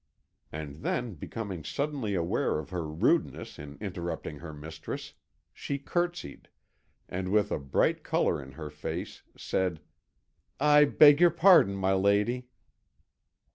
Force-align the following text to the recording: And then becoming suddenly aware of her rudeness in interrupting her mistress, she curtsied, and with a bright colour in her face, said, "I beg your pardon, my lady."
And 0.51 0.77
then 0.77 1.13
becoming 1.13 1.63
suddenly 1.63 2.15
aware 2.15 2.57
of 2.57 2.71
her 2.71 2.87
rudeness 2.87 3.59
in 3.59 3.77
interrupting 3.79 4.39
her 4.39 4.51
mistress, 4.51 5.13
she 5.53 5.77
curtsied, 5.77 6.49
and 7.07 7.31
with 7.31 7.51
a 7.51 7.59
bright 7.59 8.03
colour 8.03 8.41
in 8.41 8.53
her 8.53 8.71
face, 8.71 9.21
said, 9.37 9.79
"I 10.59 10.85
beg 10.85 11.21
your 11.21 11.29
pardon, 11.29 11.75
my 11.75 11.93
lady." 11.93 12.47